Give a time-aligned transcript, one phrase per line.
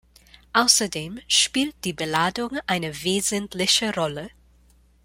[0.53, 4.31] Außerdem spielt die Beladung eine wesentliche Rolle.